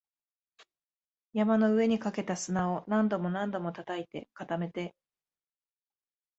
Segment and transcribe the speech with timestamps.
[1.33, 4.95] 山の上にかけた砂を何度も何度も叩いて、固めて